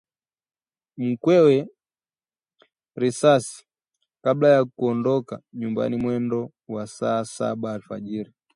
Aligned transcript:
mkewe 0.97 1.67
risasi 2.95 3.65
kabla 4.23 4.49
ya 4.49 4.65
kuondoka 4.65 5.41
nyumbani 5.53 5.97
mwendo 5.97 6.51
wa 6.67 6.87
saa 6.87 7.25
saba 7.25 7.73
alfajiri 7.73 8.33